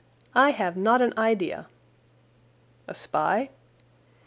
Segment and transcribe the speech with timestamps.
[0.33, 1.67] "I have not an idea."
[2.87, 3.51] "A spy?"